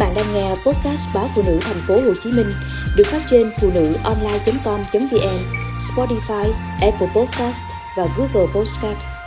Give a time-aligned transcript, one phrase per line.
[0.00, 2.50] bạn đang nghe podcast báo phụ nữ thành phố Hồ Chí Minh
[2.96, 5.38] được phát trên phụ nữ online.com.vn,
[5.78, 7.64] Spotify, Apple Podcast
[7.96, 9.19] và Google Podcast.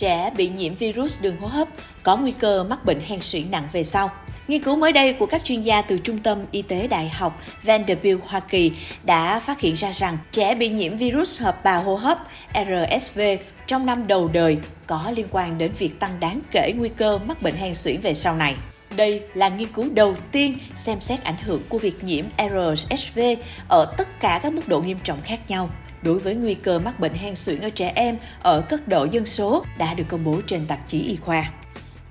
[0.00, 1.68] Trẻ bị nhiễm virus đường hô hấp
[2.02, 4.10] có nguy cơ mắc bệnh hen suyễn nặng về sau.
[4.48, 7.42] Nghiên cứu mới đây của các chuyên gia từ Trung tâm Y tế Đại học
[7.62, 8.72] Vanderbilt, Hoa Kỳ
[9.04, 12.18] đã phát hiện ra rằng trẻ bị nhiễm virus hợp bào hô hấp
[12.54, 13.20] RSV
[13.66, 17.42] trong năm đầu đời có liên quan đến việc tăng đáng kể nguy cơ mắc
[17.42, 18.56] bệnh hen suyễn về sau này.
[18.96, 23.20] Đây là nghiên cứu đầu tiên xem xét ảnh hưởng của việc nhiễm RSV
[23.68, 25.70] ở tất cả các mức độ nghiêm trọng khác nhau
[26.02, 29.26] đối với nguy cơ mắc bệnh hen suyễn ở trẻ em ở cấp độ dân
[29.26, 31.50] số đã được công bố trên tạp chí y khoa.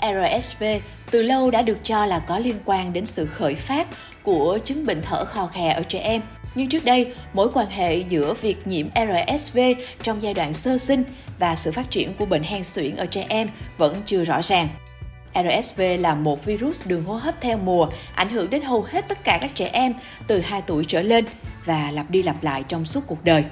[0.02, 0.63] RSV
[1.11, 3.88] từ lâu đã được cho là có liên quan đến sự khởi phát
[4.23, 6.21] của chứng bệnh thở khò khè ở trẻ em.
[6.55, 9.59] Nhưng trước đây, mối quan hệ giữa việc nhiễm RSV
[10.03, 11.03] trong giai đoạn sơ sinh
[11.39, 14.67] và sự phát triển của bệnh hen suyễn ở trẻ em vẫn chưa rõ ràng.
[15.33, 19.23] RSV là một virus đường hô hấp theo mùa, ảnh hưởng đến hầu hết tất
[19.23, 19.94] cả các trẻ em
[20.27, 21.25] từ 2 tuổi trở lên
[21.66, 23.44] và lặp đi lặp lại trong suốt cuộc đời.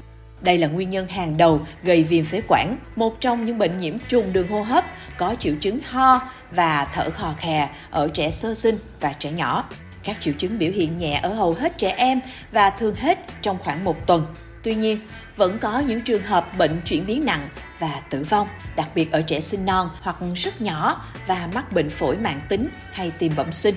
[0.41, 3.97] Đây là nguyên nhân hàng đầu gây viêm phế quản, một trong những bệnh nhiễm
[4.07, 4.85] trùng đường hô hấp
[5.17, 9.69] có triệu chứng ho và thở khò khè ở trẻ sơ sinh và trẻ nhỏ.
[10.03, 12.19] Các triệu chứng biểu hiện nhẹ ở hầu hết trẻ em
[12.51, 14.25] và thường hết trong khoảng một tuần.
[14.63, 14.99] Tuy nhiên,
[15.35, 19.21] vẫn có những trường hợp bệnh chuyển biến nặng và tử vong, đặc biệt ở
[19.21, 23.53] trẻ sinh non hoặc rất nhỏ và mắc bệnh phổi mạng tính hay tim bẩm
[23.53, 23.75] sinh.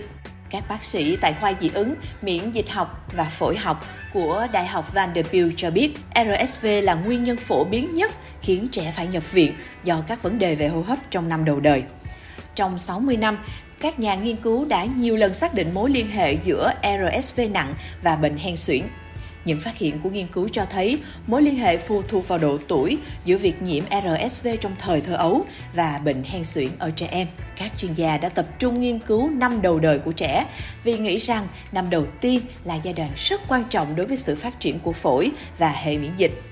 [0.51, 4.67] Các bác sĩ tại khoa dị ứng, miễn dịch học và phổi học của Đại
[4.67, 9.33] học Vanderbilt cho biết RSV là nguyên nhân phổ biến nhất khiến trẻ phải nhập
[9.33, 11.83] viện do các vấn đề về hô hấp trong năm đầu đời.
[12.55, 13.39] Trong 60 năm,
[13.81, 17.75] các nhà nghiên cứu đã nhiều lần xác định mối liên hệ giữa RSV nặng
[18.03, 18.83] và bệnh hen suyễn.
[19.51, 22.59] Những phát hiện của nghiên cứu cho thấy mối liên hệ phụ thuộc vào độ
[22.69, 27.09] tuổi giữa việc nhiễm RSV trong thời thơ ấu và bệnh hen suyễn ở trẻ
[27.11, 27.27] em.
[27.57, 30.47] Các chuyên gia đã tập trung nghiên cứu năm đầu đời của trẻ
[30.85, 34.35] vì nghĩ rằng năm đầu tiên là giai đoạn rất quan trọng đối với sự
[34.35, 36.43] phát triển của phổi và hệ miễn dịch.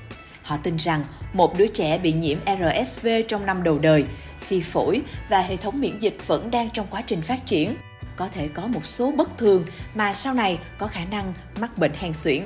[0.43, 4.05] Họ tin rằng một đứa trẻ bị nhiễm RSV trong năm đầu đời,
[4.41, 7.77] khi phổi và hệ thống miễn dịch vẫn đang trong quá trình phát triển,
[8.17, 11.93] có thể có một số bất thường mà sau này có khả năng mắc bệnh
[11.99, 12.43] hen suyễn.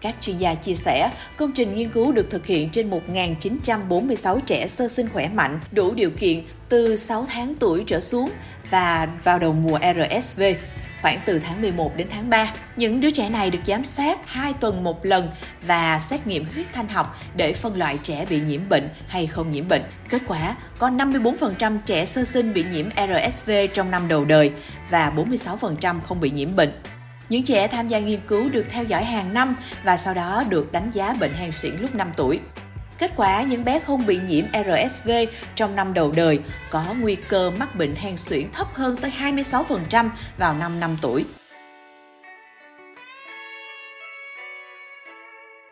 [0.00, 4.68] Các chuyên gia chia sẻ, công trình nghiên cứu được thực hiện trên 1.946 trẻ
[4.68, 8.30] sơ sinh khỏe mạnh, đủ điều kiện từ 6 tháng tuổi trở xuống
[8.70, 10.42] và vào đầu mùa RSV
[11.02, 12.54] khoảng từ tháng 11 đến tháng 3.
[12.76, 15.28] Những đứa trẻ này được giám sát 2 tuần một lần
[15.66, 19.52] và xét nghiệm huyết thanh học để phân loại trẻ bị nhiễm bệnh hay không
[19.52, 19.82] nhiễm bệnh.
[20.08, 24.52] Kết quả, có 54% trẻ sơ sinh bị nhiễm RSV trong năm đầu đời
[24.90, 26.72] và 46% không bị nhiễm bệnh.
[27.28, 30.72] Những trẻ tham gia nghiên cứu được theo dõi hàng năm và sau đó được
[30.72, 32.40] đánh giá bệnh hen suyễn lúc 5 tuổi.
[32.98, 35.10] Kết quả, những bé không bị nhiễm RSV
[35.54, 36.40] trong năm đầu đời
[36.70, 41.24] có nguy cơ mắc bệnh hen suyễn thấp hơn tới 26% vào năm 5 tuổi.